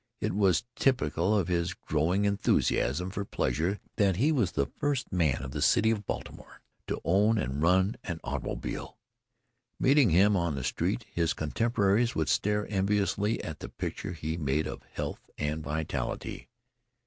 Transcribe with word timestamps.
It 0.19 0.33
was 0.33 0.63
typical 0.75 1.37
of 1.37 1.47
his 1.47 1.75
growing 1.75 2.25
enthusiasm 2.25 3.11
for 3.11 3.23
pleasure 3.23 3.79
that 3.97 4.15
he 4.15 4.31
was 4.31 4.53
the 4.53 4.65
first 4.65 5.11
man 5.13 5.43
in 5.43 5.51
the 5.51 5.61
city 5.61 5.91
of 5.91 6.07
Baltimore 6.07 6.63
to 6.87 6.99
own 7.05 7.37
and 7.37 7.61
run 7.61 7.97
an 8.03 8.19
automobile. 8.23 8.97
Meeting 9.79 10.09
him 10.09 10.35
on 10.35 10.55
the 10.55 10.63
street, 10.63 11.05
his 11.13 11.33
contemporaries 11.33 12.15
would 12.15 12.29
stare 12.29 12.65
enviously 12.67 13.43
at 13.43 13.59
the 13.59 13.69
picture 13.69 14.13
he 14.13 14.37
made 14.37 14.65
of 14.65 14.81
health 14.91 15.29
and 15.37 15.61
vitality. 15.63 16.49